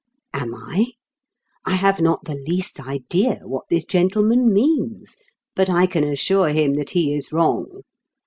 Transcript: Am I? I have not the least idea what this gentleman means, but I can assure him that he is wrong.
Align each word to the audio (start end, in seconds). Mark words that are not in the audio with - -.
Am 0.33 0.55
I? 0.55 0.93
I 1.63 1.75
have 1.75 2.01
not 2.01 2.23
the 2.25 2.33
least 2.47 2.79
idea 2.79 3.41
what 3.43 3.65
this 3.69 3.85
gentleman 3.85 4.51
means, 4.51 5.15
but 5.55 5.69
I 5.69 5.85
can 5.85 6.03
assure 6.03 6.49
him 6.49 6.73
that 6.73 6.89
he 6.89 7.13
is 7.13 7.31
wrong. 7.31 7.81